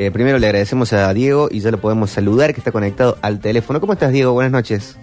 [0.00, 3.40] Eh, primero le agradecemos a Diego y ya lo podemos saludar, que está conectado al
[3.40, 3.80] teléfono.
[3.80, 4.32] ¿Cómo estás, Diego?
[4.32, 4.96] Buenas noches.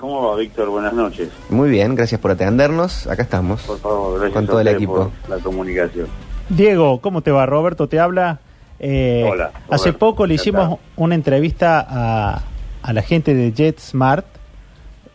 [0.00, 0.70] ¿Cómo va, Víctor?
[0.70, 1.28] Buenas noches.
[1.50, 3.06] Muy bien, gracias por atendernos.
[3.08, 3.60] Acá estamos.
[3.64, 5.10] Por favor, gracias Con a todo el equipo.
[5.26, 6.06] por la comunicación.
[6.48, 7.44] Diego, ¿cómo te va?
[7.44, 8.40] Roberto te habla.
[8.78, 12.42] Eh, Hola, Hace poco le hicimos una entrevista a,
[12.80, 14.24] a la gente de JetSmart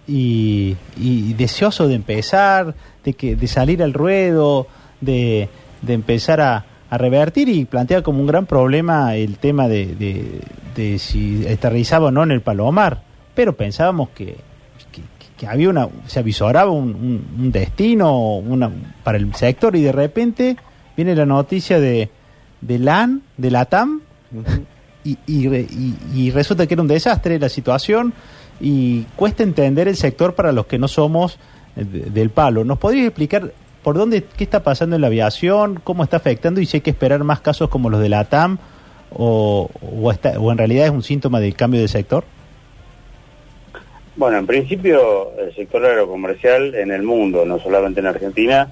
[0.08, 4.68] y, y deseoso de empezar, de que de salir al ruedo,
[5.00, 5.50] de,
[5.82, 10.42] de empezar a, a revertir y plantea como un gran problema el tema de, de,
[10.76, 13.02] de si aterrizaba o no en el Palomar.
[13.34, 14.36] Pero pensábamos que,
[14.92, 15.02] que,
[15.38, 18.70] que había una, se avisoraba un, un- un destino una,
[19.04, 20.58] para el sector y de repente
[20.96, 22.10] viene la noticia de,
[22.60, 24.02] de LAN, de LATAM,
[25.04, 28.14] y, y, re- y- y resulta que era un desastre la situación
[28.60, 31.40] y cuesta entender el sector para los que no somos
[31.78, 32.64] eh, de- del palo.
[32.66, 36.66] ¿Nos podrías explicar por dónde, qué está pasando en la aviación, cómo está afectando y
[36.66, 38.58] si hay que esperar más casos como los de la TAM
[39.12, 42.24] o, o, está- o en realidad es un síntoma del cambio de sector?
[44.16, 48.72] Bueno, en principio, el sector aerocomercial en el mundo, no solamente en Argentina,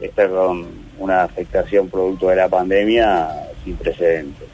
[0.00, 0.66] está con
[0.98, 3.28] una afectación producto de la pandemia
[3.62, 4.48] sin precedentes.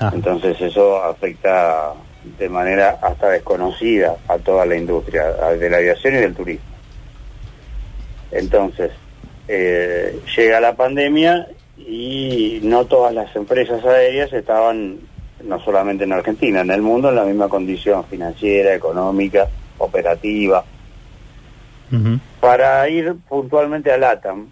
[0.00, 1.92] Ah, Entonces eso afecta
[2.38, 5.24] de manera hasta desconocida a toda la industria
[5.58, 6.73] de la aviación y del turismo.
[8.34, 8.90] Entonces,
[9.46, 11.46] eh, llega la pandemia
[11.78, 14.98] y no todas las empresas aéreas estaban,
[15.44, 20.64] no solamente en Argentina, en el mundo, en la misma condición financiera, económica, operativa.
[22.40, 24.48] Para ir puntualmente a LATAM,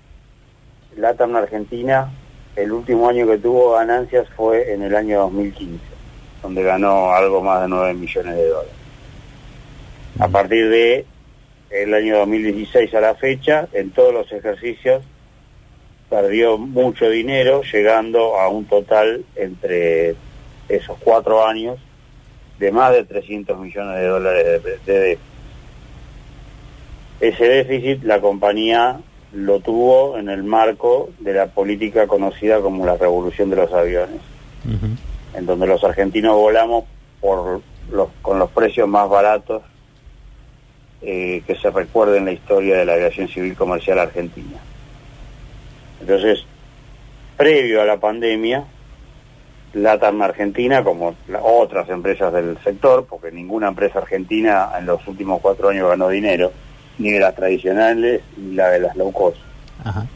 [0.97, 2.09] LATAM Argentina,
[2.55, 5.81] el último año que tuvo ganancias fue en el año 2015,
[6.41, 8.73] donde ganó algo más de 9 millones de dólares.
[10.21, 11.05] A partir de
[11.73, 15.03] el año 2016 a la fecha, en todos los ejercicios,
[16.11, 20.15] perdió mucho dinero, llegando a un total entre
[20.69, 21.79] esos cuatro años
[22.59, 25.33] de más de 300 millones de dólares de, déficit.
[27.21, 29.01] Ese déficit la compañía
[29.33, 34.21] lo tuvo en el marco de la política conocida como la revolución de los aviones,
[35.35, 36.85] en donde los argentinos volamos
[37.21, 39.63] por los, con los precios más baratos
[41.03, 44.59] eh, que se recuerda en la historia de la aviación civil comercial argentina.
[46.01, 46.45] Entonces,
[47.37, 48.65] previo a la pandemia,
[49.75, 55.41] LATAM Argentina, como la- otras empresas del sector, porque ninguna empresa argentina en los últimos
[55.41, 56.53] cuatro años ganó dinero,
[56.99, 59.39] ni de las tradicionales ni la de las low cost.
[59.85, 60.07] Ajá.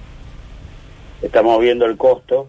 [1.22, 2.48] Estamos viendo el costo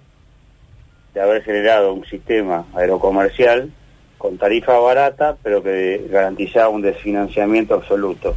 [1.13, 3.71] de haber generado un sistema aerocomercial
[4.17, 8.35] con tarifa barata, pero que garantizaba un desfinanciamiento absoluto.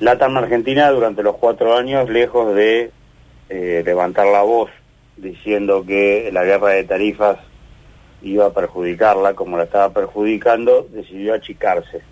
[0.00, 2.92] LATAM Argentina durante los cuatro años, lejos de
[3.48, 4.70] eh, levantar la voz
[5.16, 7.38] diciendo que la guerra de tarifas
[8.22, 12.02] iba a perjudicarla como la estaba perjudicando, decidió achicarse.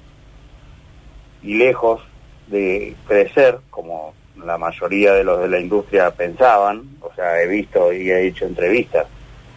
[1.43, 2.01] Y lejos
[2.49, 4.15] de crecer, como
[4.45, 8.47] la mayoría de los de la industria pensaban, o sea, he visto y he hecho
[8.47, 9.07] entrevistas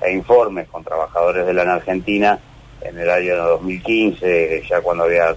[0.01, 2.39] e informes con trabajadores de la AN Argentina
[2.81, 5.35] en el año 2015, ya cuando había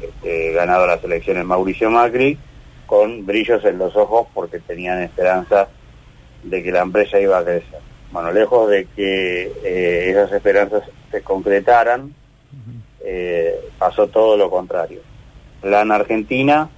[0.00, 2.38] este, ganado las elecciones Mauricio Macri,
[2.86, 5.68] con brillos en los ojos porque tenían esperanza
[6.42, 7.80] de que la empresa iba a crecer.
[8.10, 12.14] Bueno, lejos de que eh, esas esperanzas se concretaran,
[13.04, 15.00] eh, pasó todo lo contrario.
[15.62, 16.68] La AN Argentina,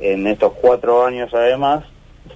[0.00, 1.84] en estos cuatro años además,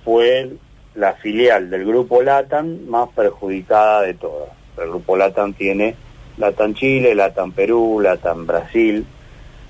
[0.05, 0.53] fue
[0.97, 4.49] la filial del grupo LATAM más perjudicada de todas.
[4.79, 5.95] El grupo LATAM tiene
[6.39, 9.07] LATAM Chile, LATAM Perú, LATAM Brasil,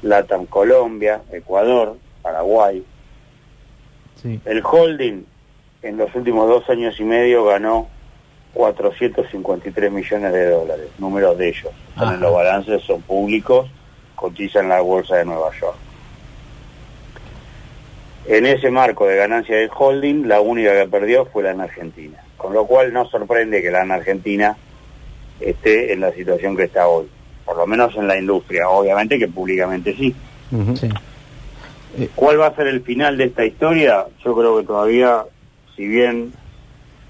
[0.02, 2.84] LATAM Colombia, Ecuador, Paraguay.
[4.22, 4.40] Sí.
[4.44, 5.24] El holding
[5.82, 7.88] en los últimos dos años y medio ganó
[8.54, 11.72] 453 millones de dólares, números de ellos.
[11.90, 13.68] Están en los balances, son públicos,
[14.14, 15.76] cotizan en la bolsa de Nueva York.
[18.28, 22.18] En ese marco de ganancia del holding, la única que perdió fue la en Argentina.
[22.36, 24.56] Con lo cual no sorprende que la en Argentina
[25.40, 27.06] esté en la situación que está hoy.
[27.44, 28.68] Por lo menos en la industria.
[28.68, 30.14] Obviamente que públicamente sí.
[30.74, 30.88] Sí.
[32.14, 34.06] ¿Cuál va a ser el final de esta historia?
[34.24, 35.22] Yo creo que todavía,
[35.76, 36.32] si bien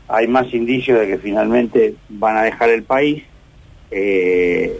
[0.08, 3.24] hay más indicios de que finalmente van a dejar el país,
[3.90, 4.78] eh,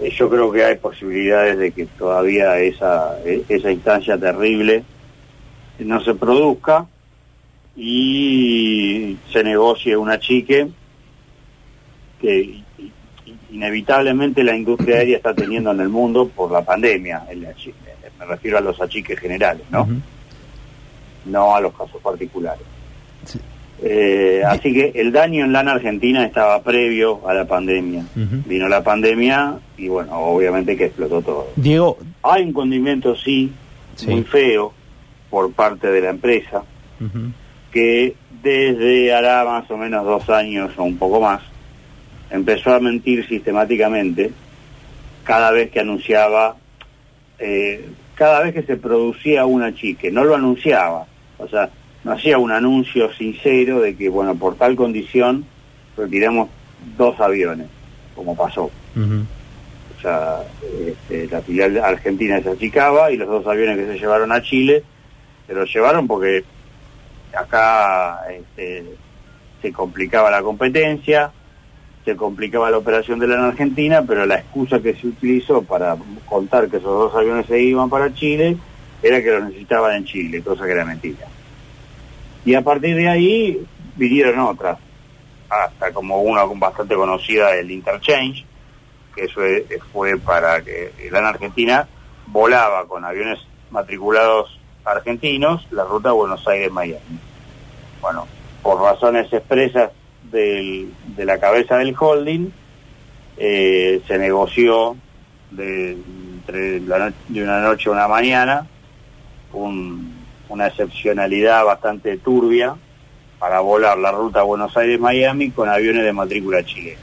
[0.00, 4.84] eh, yo creo que hay posibilidades de que todavía esa, e- esa instancia terrible
[5.84, 6.86] no se produzca
[7.76, 10.68] y se negocie una chique
[12.20, 12.62] que
[13.50, 17.24] inevitablemente la industria aérea está teniendo en el mundo por la pandemia.
[17.30, 17.40] El
[18.18, 19.86] me refiero a los achiques generales, ¿no?
[21.26, 22.64] No a los casos particulares.
[23.24, 23.38] Sí.
[23.80, 28.04] Eh, así que el daño en lana argentina estaba previo a la pandemia.
[28.16, 31.48] Vino la pandemia y bueno, obviamente que explotó todo.
[31.54, 33.52] Diego, Hay un condimento, sí,
[33.94, 34.08] Sí.
[34.08, 34.72] muy feo
[35.30, 36.62] por parte de la empresa,
[37.70, 41.42] que desde hará más o menos dos años o un poco más,
[42.30, 44.32] empezó a mentir sistemáticamente
[45.24, 46.56] cada vez que anunciaba,
[47.38, 51.06] eh, cada vez que se producía una chique, no lo anunciaba,
[51.38, 51.70] o sea,
[52.04, 55.44] no hacía un anuncio sincero de que, bueno, por tal condición
[55.96, 56.48] retiramos
[56.96, 57.66] dos aviones,
[58.14, 58.70] como pasó.
[59.98, 60.38] O sea,
[60.86, 64.84] este, la filial argentina se achicaba y los dos aviones que se llevaron a Chile
[65.48, 66.44] se los llevaron porque
[67.36, 68.84] acá este,
[69.62, 71.32] se complicaba la competencia,
[72.04, 75.96] se complicaba la operación de la en Argentina, pero la excusa que se utilizó para
[76.26, 78.58] contar que esos dos aviones se iban para Chile
[79.02, 81.26] era que los necesitaban en Chile, cosa que era mentira.
[82.44, 83.66] Y a partir de ahí
[83.96, 84.78] vinieron otras,
[85.48, 88.44] hasta como una bastante conocida, el Interchange,
[89.14, 89.40] que eso
[89.92, 91.88] fue para que la Argentina
[92.26, 93.38] volaba con aviones
[93.70, 94.57] matriculados
[94.88, 97.18] argentinos la ruta Buenos Aires-Miami.
[98.00, 98.26] Bueno,
[98.62, 99.90] por razones expresas
[100.30, 102.50] de la cabeza del holding,
[103.38, 104.96] eh, se negoció
[105.50, 108.66] de, entre de una noche a una mañana
[109.52, 110.14] un-
[110.48, 112.74] una excepcionalidad bastante turbia
[113.38, 116.98] para volar la ruta Buenos Aires-Miami con aviones de matrícula chilena.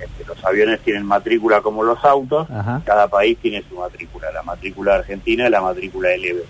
[0.00, 2.82] Este, los aviones tienen matrícula como los autos, Ajá.
[2.84, 6.42] cada país tiene su matrícula, la matrícula argentina y la matrícula LB.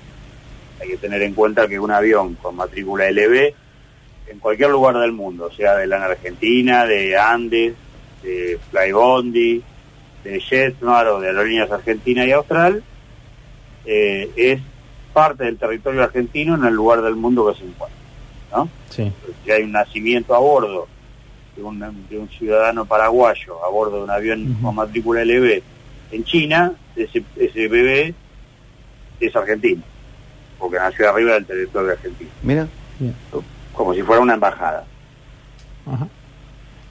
[0.80, 3.54] Hay que tener en cuenta que un avión con matrícula LB,
[4.28, 7.74] en cualquier lugar del mundo, sea de la Argentina, de Andes,
[8.22, 9.62] de Flybondi,
[10.24, 12.82] de Jetmar o de Aerolíneas Argentina y Austral,
[13.86, 14.60] eh, es
[15.14, 17.98] parte del territorio argentino en el lugar del mundo que se encuentra.
[18.54, 18.68] ¿no?
[18.90, 19.12] Sí.
[19.44, 20.86] si hay un nacimiento a bordo
[21.58, 21.78] de un,
[22.08, 25.60] de un ciudadano paraguayo a bordo de un avión con matrícula LB
[26.12, 28.14] en China, ese, ese bebé
[29.20, 29.82] es argentino,
[30.58, 32.68] porque nació arriba del territorio argentino, Mira,
[33.00, 33.14] Bien.
[33.72, 34.84] como si fuera una embajada.
[35.86, 36.06] Ajá.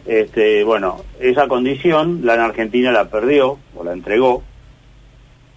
[0.06, 4.44] Este, bueno, esa condición la en Argentina la perdió o la entregó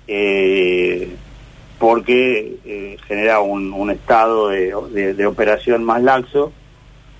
[0.08, 1.14] eh,
[1.78, 6.52] porque eh, genera un, un estado de, de- de operación más laxo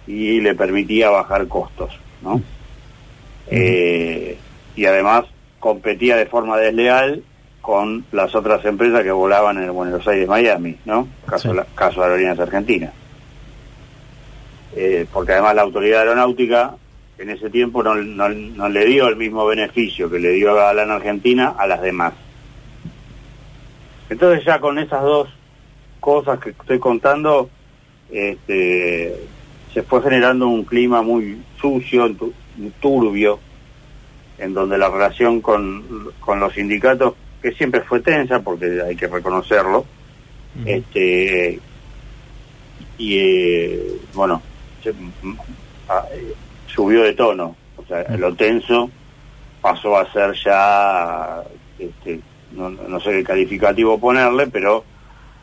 [0.06, 2.40] y le permitía bajar costos, ¿no?
[3.48, 4.38] Eh,
[4.76, 5.24] y además
[5.58, 7.22] competía de forma desleal
[7.60, 11.06] con las otras empresas que volaban en el Buenos Aires Miami, ¿no?
[11.26, 11.56] Caso, Sí.
[11.56, 12.92] la- caso Aerolíneas Argentinas.
[14.74, 16.74] Eh, porque además la autoridad aeronáutica
[17.18, 20.72] en ese tiempo no, no- no le dio el mismo beneficio que le dio a
[20.72, 22.14] la en Argentina a las demás.
[24.08, 25.28] Entonces ya con esas dos
[26.00, 27.50] cosas que estoy contando,
[28.10, 29.20] este,
[29.72, 32.32] se fue generando un clima muy sucio, tu-
[32.80, 33.38] turbio,
[34.38, 39.06] en donde la relación con, con los sindicatos, que siempre fue tensa, porque hay que
[39.06, 39.84] reconocerlo,
[40.66, 41.60] este
[42.98, 44.42] y eh, bueno
[44.82, 45.36] se- m-
[45.88, 46.34] a- eh,
[46.66, 47.56] subió de tono.
[47.76, 48.90] O sea lo tenso
[49.60, 51.42] pasó a ser ya
[51.78, 52.20] este,
[52.52, 54.84] no, no sé qué calificativo ponerle pero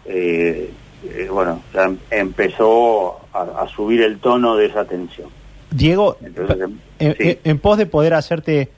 [0.05, 0.69] eh,
[1.15, 5.29] eh, bueno ya em- empezó a, a subir el tono de esa tensión
[5.71, 7.23] Diego, Entonces, em- en, sí.
[7.23, 8.69] en- en pos de poder hacerte,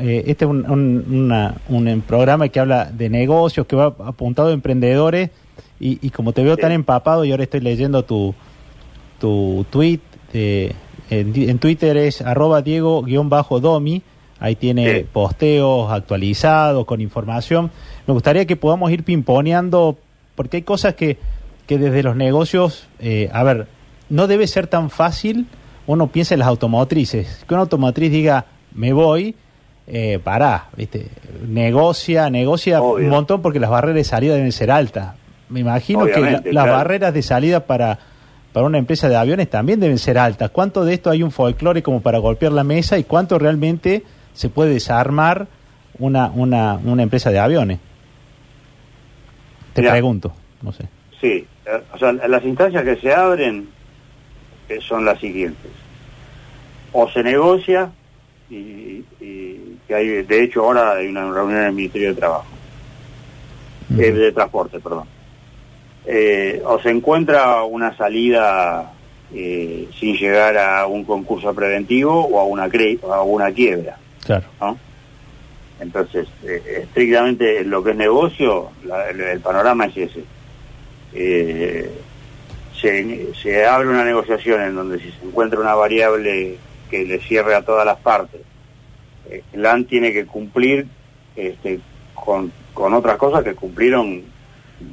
[0.00, 3.94] eh, este es un, un- una- un, em, programa que habla de negocios, que va
[4.04, 5.30] apuntado a emprendedores,
[5.78, 6.60] y, y como te veo Sí.
[6.60, 8.34] tan empapado, y ahora estoy leyendo tu,
[9.20, 10.00] tu tweet,
[10.32, 10.74] de-
[11.08, 14.02] en, en Twitter es arroba Diego-Domi,
[14.40, 15.06] ahí tiene Sí.
[15.12, 17.70] posteos actualizados con información.
[18.06, 19.96] Me gustaría que podamos ir pimponeando,
[20.34, 21.16] porque hay cosas que,
[21.68, 23.68] que desde los negocios, eh, a ver,
[24.08, 25.46] no debe ser tan fácil,
[25.86, 29.36] uno piensa en las automotrices, que una automotriz diga, me voy,
[29.86, 31.08] eh, pará, ¿viste?
[31.46, 33.04] negocia, negocia Obvio.
[33.04, 35.14] un montón porque las barreras de salida deben ser altas.
[35.48, 37.98] Me imagino que la- las barreras de salida para,
[38.52, 40.50] para una empresa de aviones también deben ser altas.
[40.50, 44.02] ¿Cuánto de esto hay un folclore como para golpear la mesa y cuánto realmente
[44.34, 45.46] se puede desarmar
[45.98, 47.78] una, una, una empresa de aviones?
[49.74, 50.32] Te pregunto,
[50.62, 50.86] no sé.
[51.20, 51.46] Sí,
[51.92, 53.68] o sea, las instancias que se abren
[54.68, 55.70] eh, son las siguientes.
[56.92, 57.90] O se negocia,
[58.50, 62.46] y, y que hay, de hecho ahora hay una reunión en el Ministerio de Trabajo,
[63.98, 65.06] eh, de Transporte, perdón.
[66.06, 68.92] Eh, o se encuentra una salida
[69.34, 73.98] eh, sin llegar a un concurso preventivo o a una, cre- o a una quiebra.
[74.24, 74.46] Claro.
[74.60, 74.78] ¿no?
[75.80, 80.24] Entonces, estrictamente en lo que es negocio, la- el, el panorama es ese.
[81.20, 81.90] Eh,
[82.80, 86.56] se, se abre una negociación en donde si se encuentra una variable
[86.88, 88.40] que le cierre a todas las partes,
[89.28, 90.86] eh, LAN tiene que cumplir
[91.34, 91.80] este,
[92.14, 94.22] con, con otras cosas que cumplieron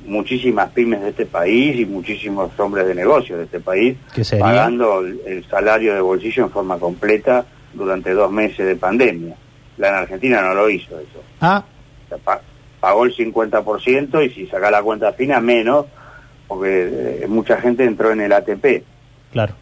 [0.08, 3.96] muchísimas pymes de este país y muchísimos hombres de negocios de este país,
[4.40, 9.36] pagando el, el salario de bolsillo en forma completa durante dos meses de pandemia.
[9.78, 11.22] La en Argentina no lo hizo eso.
[11.40, 11.64] Ah,
[12.06, 12.42] O sea, pa-
[12.80, 15.86] pagó el 50% y si saca la cuenta fina menos,
[16.48, 18.84] porque eh, mucha gente entró en el ATP.
[19.32, 19.54] claro.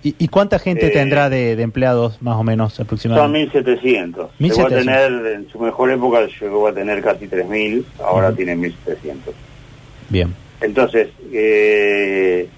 [0.00, 3.60] ¿Y, y cuánta gente Eh, tendrá de, de empleados más o menos Son aproximadamente?
[3.64, 4.28] 1.700.
[4.38, 4.74] Llegó a 1.700.
[4.78, 8.36] tener, en su mejor época llegó a tener casi 3.000, ahora Ujú.
[8.36, 9.32] tiene 1.700.
[10.08, 12.48] Bien, Entonces, eh,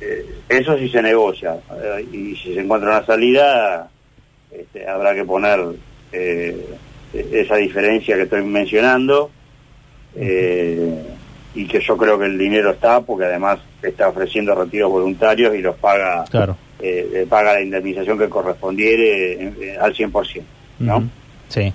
[0.00, 1.56] eh, eso sí se negocia.
[2.12, 3.90] y si se encuentra una salida,
[4.50, 5.60] este, habrá que poner
[6.12, 6.64] eh,
[7.12, 9.30] esa diferencia que estoy mencionando.
[10.16, 11.04] eh,
[11.54, 15.58] y que yo creo que el dinero está, porque además está ofreciendo retiros voluntarios y
[15.62, 16.56] los paga, claro.
[16.80, 20.42] eh, eh, paga la indemnización que correspondiere eh, eh, al 100%.
[20.80, 21.08] ¿no?
[21.48, 21.72] Sí,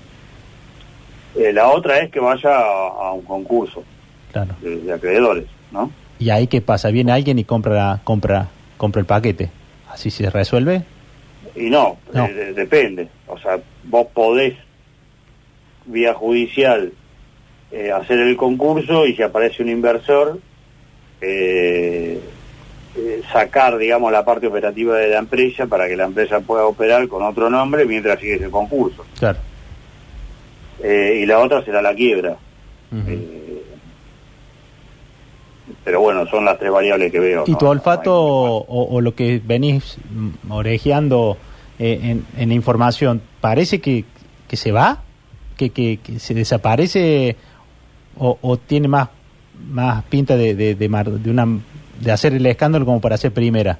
[1.35, 3.83] Eh, la otra es que vaya a, a un concurso
[4.31, 4.55] claro.
[4.61, 5.91] de, de acreedores, ¿no?
[6.19, 6.89] ¿Y ahí qué pasa?
[6.89, 9.49] ¿Viene alguien y compra compra compra el paquete?
[9.91, 10.83] ¿Así se resuelve?
[11.55, 12.25] Y no, No.
[12.25, 13.07] eh, de- depende.
[13.27, 14.53] O sea, vos podés,
[15.85, 16.93] vía judicial,
[17.73, 20.39] eh, hacer el concurso y si aparece un inversor,
[21.21, 22.19] eh,
[22.95, 27.07] eh, sacar, digamos, la parte operativa de la empresa para que la empresa pueda operar
[27.07, 29.03] con otro nombre mientras sigue ese concurso.
[29.17, 29.39] Claro.
[30.81, 32.37] Eh, y la otra será la quiebra.
[33.07, 33.63] Eh,
[35.83, 37.43] pero bueno, son las tres variables que veo.
[37.47, 37.57] ¿Y ¿no?
[37.57, 39.97] tu No olfato hay o, o lo que venís
[40.49, 41.37] orejeando
[41.79, 44.05] eh, en, en la información, parece que,
[44.47, 45.01] que se va?
[45.57, 47.35] ¿Que, que, que se desaparece?
[48.17, 49.09] ¿O, o tiene más,
[49.69, 51.47] más pinta de, de, de, mar- de una,
[51.99, 53.79] de hacer el escándalo como para ser primera?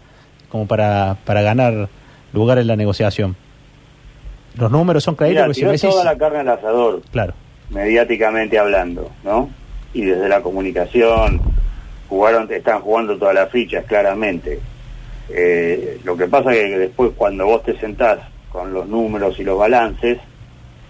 [0.50, 1.90] Como para, para ganar
[2.34, 3.36] lugar en la negociación.
[4.58, 5.46] ¿Los números son creíbles?
[5.56, 7.02] Si tiró decís- toda la carne al asador.
[7.12, 7.34] Claro,
[7.70, 9.50] mediáticamente hablando, ¿no?
[9.94, 11.42] Y desde la comunicación
[12.10, 14.60] jugaron, están jugando todas las fichas claramente.
[15.30, 18.20] Eh, lo que pasa es que después cuando vos te sentás
[18.52, 20.20] con los números y los balances,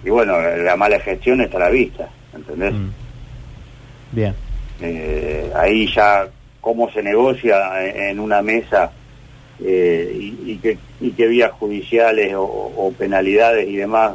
[0.04, 2.74] y bueno, la mala gestión está a la vista, ¿entendés?
[2.74, 2.90] Mm.
[4.14, 4.34] Bien.
[4.82, 6.28] Eh, ahí ya
[6.62, 7.58] cómo se negocia
[8.10, 8.92] en una mesa
[9.64, 10.60] eh, y,
[11.02, 14.14] y qué vías judiciales o, o penalidades y demás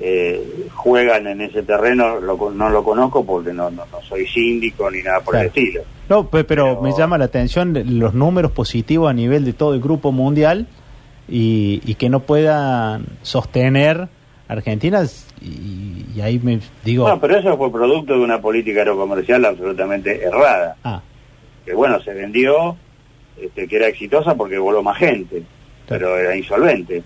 [0.00, 0.40] eh,
[0.74, 5.02] juegan en ese terreno, lo no lo conozco porque no, no, no soy síndico ni
[5.02, 5.82] nada por el estilo.
[6.08, 9.74] No, pe- pero, Pero- me llama la atención los números positivos a nivel de todo
[9.74, 10.66] el grupo mundial
[11.28, 14.08] y, y que no puedan sostener
[14.48, 15.02] Argentina
[15.42, 15.46] y,
[16.14, 20.76] y ahí me digo, No, pero eso fue producto de una política aerocomercial absolutamente errada.
[20.84, 21.00] ah,
[21.64, 22.76] Que bueno, se vendió,
[23.40, 25.42] este, que era exitosa porque voló más gente,
[25.88, 27.02] pero era insolvente.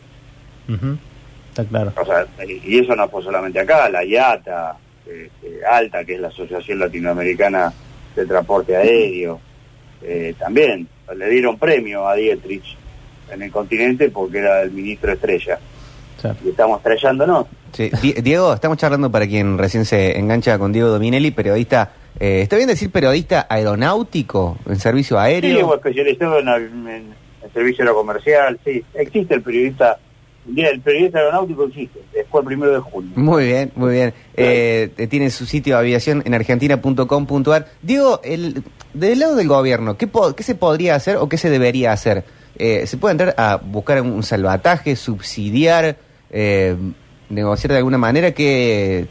[1.50, 5.30] está claro, O sea, y eso no fue solamente acá, la IATA, eh,
[5.70, 7.72] ALTA, que es la Asociación Latinoamericana
[8.14, 9.40] de Transporte Aéreo,
[10.02, 12.76] eh, también le dieron premio a Dietrich
[13.30, 15.58] en el continente porque era el ministro estrella.
[16.44, 17.46] Y estamos estrellándonos.
[17.76, 22.40] Sí, Di- Diego, estamos charlando para quien recién se engancha con Diego Dominelli, periodista, eh,
[22.40, 25.68] ¿está bien decir periodista aeronáutico en servicio Sí, aéreo?
[25.68, 28.82] o especializado en, en- en servicio aerocomercial, sí.
[28.94, 29.98] Existe el periodista,
[30.56, 33.10] el periodista aeronáutico existe, después el primero de junio.
[33.16, 34.14] Muy bien, muy bien.
[34.36, 37.66] Eh, tiene su sitio de aviación en argentina.com.ar.
[37.82, 38.62] Diego, el,
[38.94, 42.24] del lado del gobierno, ¿qué, po- qué se podría hacer o qué se debería hacer?
[42.58, 45.96] Eh, ¿Se puede entrar a buscar un salvataje, subsidiar,
[46.30, 46.74] eh,
[47.28, 48.32] negociar de alguna manera?
[48.32, 49.06] ¿Qué,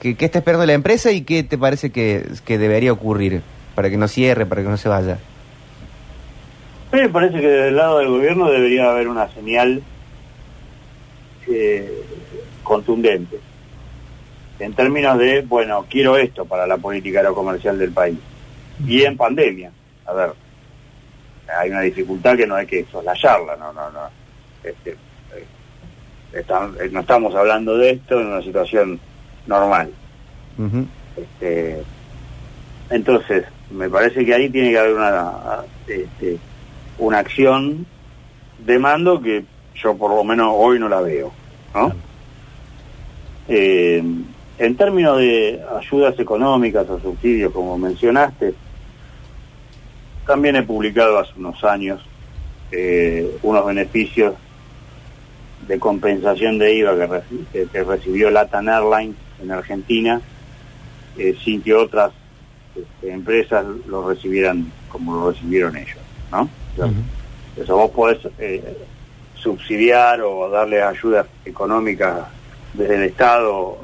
[0.00, 3.42] qué, está esperando la empresa y qué te parece que, que debería ocurrir
[3.74, 5.18] para que no cierre, para que no se vaya?
[6.92, 9.82] Me parece que del lado del gobierno debería haber una señal
[11.46, 12.02] eh,
[12.62, 13.38] contundente
[14.58, 18.18] en términos de, bueno, quiero esto para la política aerocomercial del país.
[18.86, 19.70] Y en pandemia,
[20.06, 20.32] a ver,
[21.58, 24.00] hay una dificultad que no hay que soslayarla, no, no, no.
[24.62, 24.96] Este,
[26.32, 29.00] eh, no estamos hablando de esto en una situación
[29.46, 29.90] normal.
[31.16, 31.82] Este,
[32.90, 35.32] entonces, me parece que ahí tiene que haber una,
[35.86, 36.38] este,
[36.98, 37.86] una acción
[38.64, 39.44] de mando que
[39.74, 41.32] yo por lo menos hoy no la veo.
[41.74, 41.92] ¿no?
[43.48, 44.02] Eh,
[44.58, 48.54] en términos de ayudas económicas o subsidios, como mencionaste,
[50.26, 52.04] también he publicado hace unos años
[52.70, 54.34] eh, unos beneficios
[55.68, 60.20] de compensación de IVA que, reci- que- que recibió Latin Airlines en Argentina,
[61.18, 62.10] eh, sin que otras
[62.74, 65.98] este, empresas lo recibieran como lo recibieron ellos,
[66.32, 66.42] ¿no?
[66.42, 66.94] O sea, Ujú.
[67.62, 68.62] Eso vos podés eh,
[69.34, 72.20] subsidiar o darle ayudas económicas
[72.74, 73.78] desde el Estado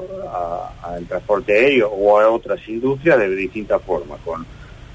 [0.83, 4.45] al transporte aéreo o a otras industrias de distintas formas, con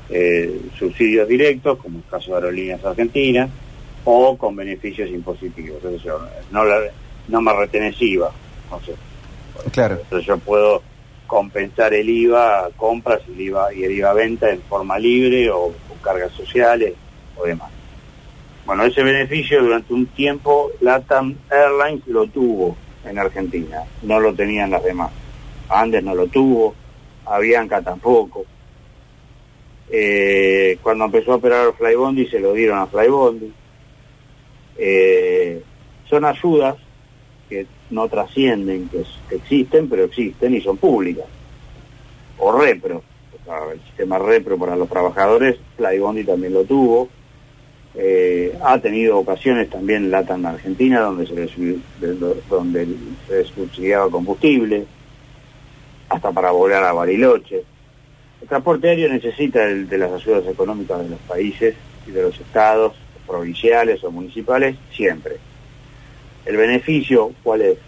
[0.09, 3.51] eh, subsidios directos, como el caso de Aerolíneas Argentinas,
[4.05, 5.77] o con beneficios impositivos.
[5.77, 6.81] Entonces, yo, no, la,
[7.29, 8.31] no me retenés IVA.
[8.71, 8.95] No sé.
[9.73, 9.99] Claro.
[10.01, 10.83] Entonces yo puedo
[11.31, 15.99] compensar el IVA compras el IVA, y el IVA venta en forma libre o con
[16.03, 16.95] cargas sociales
[17.37, 17.71] o demás.
[18.67, 24.73] Bueno, ese beneficio durante un tiempo LATAM Airlines lo tuvo en Argentina, no lo tenían
[24.73, 25.13] las demás.
[25.69, 26.75] Andes no lo tuvo,
[27.25, 28.45] Avianca tampoco.
[29.89, 33.53] Eh, cuando empezó a operar Flybondi se lo dieron a Flybondi.
[34.83, 35.63] Eh,
[36.09, 36.77] son ayudas
[37.51, 39.05] que no trascienden, que,
[39.37, 41.27] existen, pero existen y son públicas.
[42.39, 43.03] O repro,
[43.73, 47.09] el sistema repro para los trabajadores, Flybondi también lo tuvo.
[47.95, 52.15] Eh, ha tenido ocasiones también LATAM Argentina donde se le, sub- de-
[52.49, 52.87] donde
[53.29, 54.87] se le subsidiaba combustible,
[56.09, 57.65] hasta para volar a Bariloche.
[58.41, 61.75] El transporte aéreo necesita de las ayudas económicas de los países
[62.07, 62.95] y de los estados,
[63.31, 65.37] provinciales o municipales, siempre.
[66.45, 67.79] El beneficio, ¿cuál es?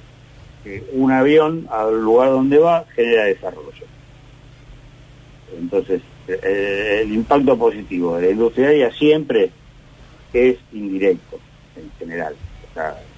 [0.62, 3.86] Que un avión al lugar donde va genera desarrollo.
[5.58, 9.50] Entonces, eh, el impacto positivo de la industria aérea siempre
[10.32, 11.38] es indirecto,
[11.76, 12.36] en general.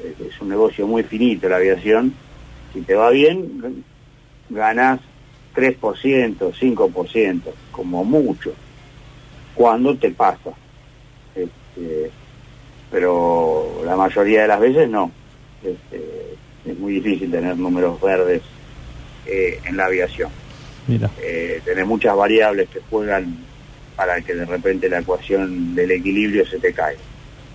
[0.01, 2.15] Es, un negocio muy finito la aviación.
[2.73, 3.85] Si te va bien,
[4.49, 5.01] ganas
[5.55, 7.41] 3%, 5%,
[7.71, 8.53] como mucho,
[9.55, 10.51] cuando te pasa.
[11.77, 12.11] Este,
[12.91, 15.11] pero la mayoría de las veces no.
[15.63, 18.43] Este, es muy difícil tener números verdes
[19.27, 20.31] eh, en la aviación.
[20.87, 21.11] Mira.
[21.21, 23.39] Eh, tenés muchas variables que juegan
[23.97, 27.01] para que de repente la ecuación del equilibrio se te caiga.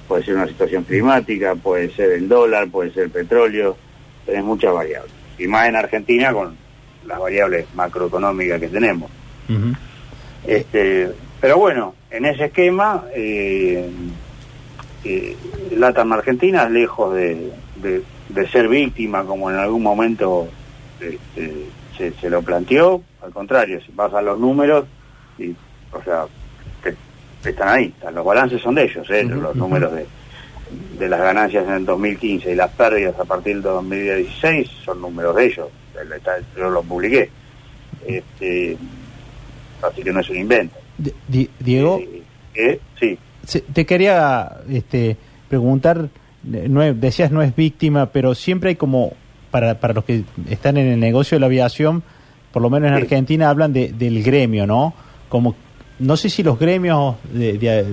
[0.07, 3.77] Puede ser una situación climática, puede ser el dólar, puede ser el petróleo,
[4.25, 5.11] tenés muchas variables.
[5.37, 6.55] Y más en Argentina con
[7.05, 9.11] las variables macroeconómicas que tenemos.
[10.45, 13.89] Este, pero bueno, en ese esquema, eh,
[15.03, 15.35] eh,
[15.77, 20.47] LATAM Argentina, lejos de, de- de ser víctima como en algún momento
[20.99, 21.65] este,
[21.97, 24.85] se, se lo planteó, al contrario, si vas a los números,
[25.37, 25.51] y,
[25.91, 26.25] o sea,
[26.83, 26.95] que-
[27.43, 30.05] que están ahí, los balances son de ellos, eh, los números de,
[30.99, 35.35] de las ganancias en el 2015 y las pérdidas a partir del 2016 son números
[35.35, 35.67] de ellos,
[36.57, 37.29] yo los publiqué.
[38.05, 38.77] Este,
[39.81, 40.75] así que no es un invento.
[40.99, 41.99] Di- Di- Diego,
[42.55, 43.17] Eh, sí,
[43.73, 45.15] te quería este,
[45.47, 46.09] preguntar,
[46.53, 49.13] eh, no es- decías no es víctima, pero siempre hay como,
[49.49, 52.03] para, para los que están en el negocio de la aviación,
[52.51, 53.01] por lo menos en Sí.
[53.03, 54.93] Argentina hablan de, del gremio, ¿no?
[55.29, 55.55] Como,
[55.99, 57.85] no sé si los gremios de, de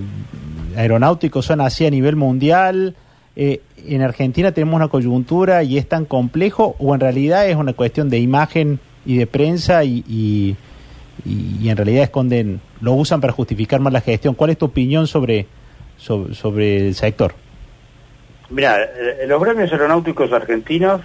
[0.77, 2.95] aeronáuticos son así a nivel mundial.
[3.38, 7.75] eh, en Argentina tenemos una coyuntura y es tan complejo, o en realidad es una
[7.75, 10.57] cuestión de imagen y de prensa y, y-
[11.61, 14.35] y en realidad esconden, lo usan para justificar más la gestión.
[14.35, 15.47] ¿Cuál es tu opinión sobre,
[15.97, 17.35] sobre, sobre el sector?
[18.51, 21.01] Mira, eh, los gremios aeronáuticos argentinos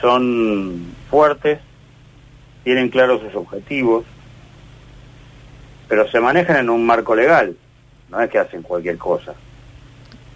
[0.00, 1.58] son fuertes,
[2.64, 4.04] tienen claros sus objetivos,
[5.88, 7.56] pero se manejan en un marco legal,
[8.10, 9.34] no es que hacen cualquier cosa,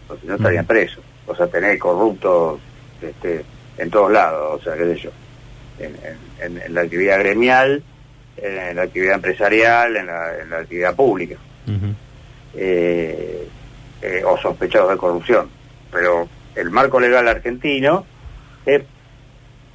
[0.06, 0.68] porque si no estarían Mm.
[0.68, 2.60] presos, o sea, tener corruptos
[3.02, 3.44] este,
[3.78, 5.10] en todos lados, o sea, qué sé yo,
[5.78, 5.96] en-
[6.40, 7.82] en- en la actividad gremial,
[8.36, 11.36] en la actividad empresarial, en la, en la actividad pública.
[12.54, 13.48] eh,
[14.02, 15.48] eh, o sospechados de corrupción.
[15.90, 18.06] Pero el marco legal argentino
[18.64, 18.82] es,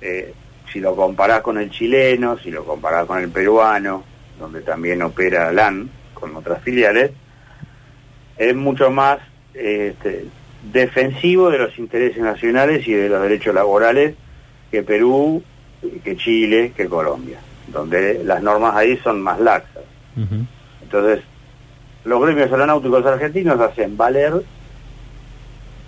[0.01, 0.33] eh,
[0.71, 4.03] si lo comparás con el chileno, si lo comparás con el peruano,
[4.39, 7.11] donde también opera LAN con otras filiales,
[8.37, 9.19] es mucho más
[9.53, 10.25] este,
[10.71, 14.15] defensivo de los intereses nacionales y de los derechos laborales
[14.71, 15.43] que Perú,
[16.03, 17.39] que Chile, que Colombia,
[17.71, 19.83] donde las normas ahí son más laxas.
[20.81, 21.23] Entonces,
[22.03, 24.33] los gremios aeronáuticos argentinos hacen valer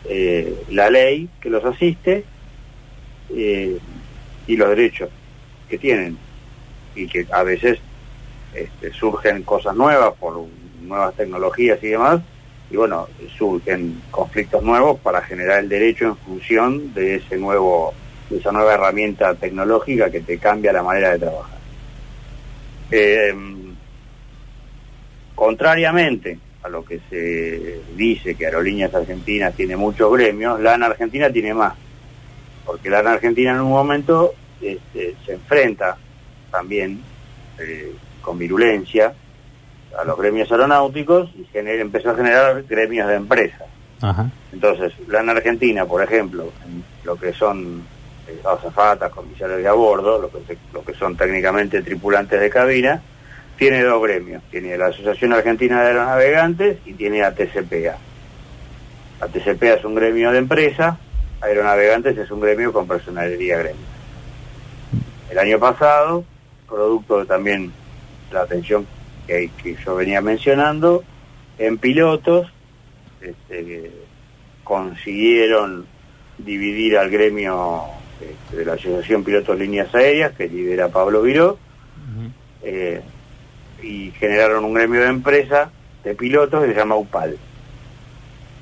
[0.06, 2.26] eh, la ley que los asiste
[3.30, 3.78] eh,
[4.48, 5.10] y los derechos
[5.70, 6.18] que tienen.
[6.96, 7.80] Y que a veces
[8.54, 10.46] este, surgen cosas nuevas por
[10.82, 12.22] nuevas tecnologías y demás
[12.70, 17.94] y bueno surgen conflictos nuevos para generar el derecho en función de ese nuevo
[18.30, 21.53] de esa nueva herramienta tecnológica que te cambia la manera de trabajar
[22.96, 23.34] Eh,
[25.36, 31.30] contrariamente a lo que se dice que Aerolíneas Argentinas tiene muchos gremios, la ANA Argentina
[31.30, 31.74] tiene más.
[32.66, 35.98] Porque la ANA Argentina en un momento este, se enfrenta
[36.52, 37.02] también
[37.60, 39.14] eh, con virulencia
[40.00, 43.64] a los gremios aeronáuticos y gener- empezó a generar gremios de empresas.
[44.52, 47.84] Entonces, la en Argentina, por ejemplo, en lo que son
[48.46, 53.02] azafatas, comisarios de a bordo, lo que, son técnicamente tripulantes de cabina,
[53.58, 54.44] tiene dos gremios.
[54.50, 57.98] Tiene la Asociación Argentina de Aeronavegantes y tiene ATCPA.
[59.20, 60.98] ATCPA es un gremio de empresa,
[61.42, 63.86] Aeronavegantes es un gremio con personalidad gremio.
[65.30, 66.24] El año pasado,
[66.68, 67.72] producto de también
[68.32, 68.86] la atención
[69.28, 71.04] que, que yo venía mencionando,
[71.58, 72.52] en pilotos
[73.22, 73.92] este,
[74.64, 75.86] consiguieron
[76.38, 77.86] dividir al gremio
[78.32, 81.58] este, de la Asociación Pilotos Líneas Aéreas, que lidera Pablo Viró,
[82.64, 83.02] eh,
[83.82, 85.70] y generaron un gremio de empresa
[86.04, 87.38] de pilotos que se llama UPAL.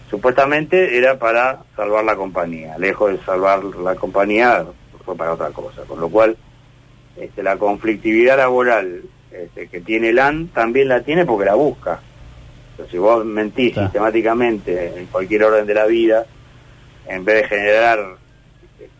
[0.09, 4.65] Supuestamente era para salvar la compañía, lejos de salvar la compañía
[5.05, 6.35] fue para otra cosa, con lo cual
[7.17, 11.99] este, la conflictividad laboral este, que tiene el AN también la tiene porque la busca.
[12.71, 13.87] Entonces, si vos mentís Claro.
[13.87, 16.25] sistemáticamente en cualquier orden de la vida,
[17.07, 18.17] en vez de generar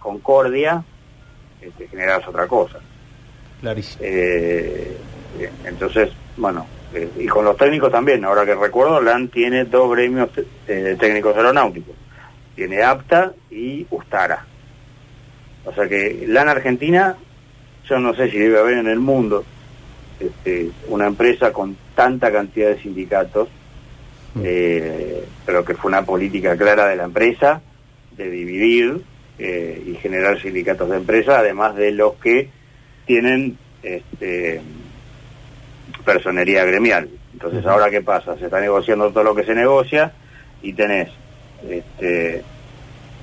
[0.01, 0.83] concordia,
[1.61, 2.79] este, generas otra cosa.
[3.61, 4.03] Clarísimo.
[4.03, 4.97] Eh,
[5.63, 10.29] entonces, bueno, eh, y con los técnicos también, ahora que recuerdo, LAN tiene dos gremios
[10.67, 11.95] eh, de técnicos aeronáuticos.
[12.55, 14.45] Tiene APTA y Ustara.
[15.65, 17.15] O sea que LAN Argentina,
[17.87, 19.45] yo no sé si debe haber en el mundo
[20.19, 23.47] este, una empresa con tanta cantidad de sindicatos,
[24.43, 27.61] eh, pero que fue una política clara de la empresa
[28.15, 29.01] de dividir
[29.39, 32.49] eh, y generar sindicatos de empresa, además de los que
[33.05, 34.61] tienen este,
[36.05, 37.09] personería gremial.
[37.33, 38.37] Entonces, ¿ahora qué pasa?
[38.37, 40.11] Se está negociando todo lo que se negocia
[40.61, 41.09] y tenés
[41.67, 42.43] este,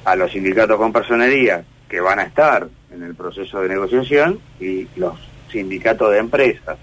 [0.04, 4.86] a los sindicatos con personería que van a estar en el proceso de negociación y
[4.96, 5.14] los
[5.50, 6.78] sindicatos de empresas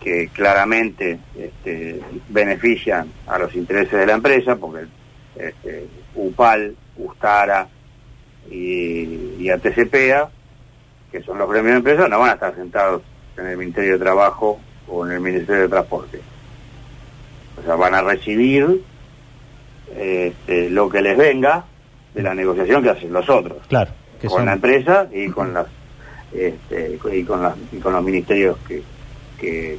[0.00, 4.84] que claramente este, benefician a los intereses de la empresa, porque
[5.34, 7.68] este, UPAL, Ustara
[8.50, 10.30] y, y ATCPA,
[11.10, 13.02] que son los gremios de empresas, no van a estar sentados
[13.36, 16.20] en el Ministerio de Trabajo o en el Ministerio de Transporte.
[17.60, 18.82] O sea, van a recibir
[19.96, 21.64] este, lo que les venga
[22.14, 23.90] de la negociación que hacen los otros Claro.
[24.20, 25.66] Que con son- la empresa y con las
[26.32, 28.82] este, y con las y con los ministerios que,
[29.38, 29.78] que,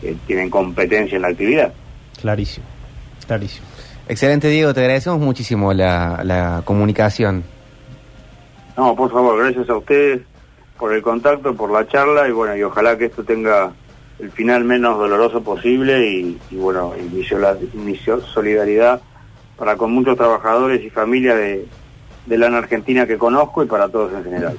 [0.00, 1.72] que tienen competencia en la actividad.
[2.20, 2.66] Clarísimo.
[3.26, 3.66] Clarísimo.
[4.10, 4.74] Excelente, Diego.
[4.74, 7.44] Te agradecemos muchísimo la, la comunicación.
[8.76, 10.22] No, por favor, gracias a ustedes
[10.76, 13.70] por el contacto, por la charla y bueno, y ojalá que esto tenga
[14.18, 17.24] el final menos doloroso posible y, bueno, y mi,
[17.84, 19.00] mi so- solidaridad
[19.56, 21.68] para con muchos trabajadores y familias de,
[22.26, 24.58] de la Argentina que conozco y para todos en general.